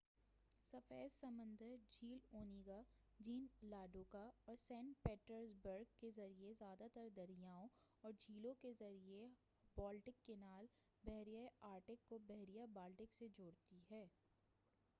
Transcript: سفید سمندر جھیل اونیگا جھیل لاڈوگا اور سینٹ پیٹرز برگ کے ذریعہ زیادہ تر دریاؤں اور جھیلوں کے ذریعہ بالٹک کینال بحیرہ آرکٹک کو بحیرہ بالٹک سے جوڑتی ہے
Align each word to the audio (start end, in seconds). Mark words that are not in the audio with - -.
سفید 0.65 1.15
سمندر 1.15 1.75
جھیل 1.87 2.17
اونیگا 2.31 2.79
جھیل 3.19 3.45
لاڈوگا 3.63 4.23
اور 4.45 4.55
سینٹ 4.59 5.03
پیٹرز 5.03 5.51
برگ 5.61 5.91
کے 5.99 6.09
ذریعہ 6.15 6.53
زیادہ 6.59 6.87
تر 6.93 7.09
دریاؤں 7.15 7.67
اور 8.03 8.11
جھیلوں 8.19 8.53
کے 8.61 8.73
ذریعہ 8.79 9.27
بالٹک 9.77 10.25
کینال 10.25 10.65
بحیرہ 11.03 11.47
آرکٹک 11.65 12.07
کو 12.07 12.17
بحیرہ 12.27 12.65
بالٹک 12.73 13.13
سے 13.13 13.27
جوڑتی 13.37 13.81
ہے 13.91 14.05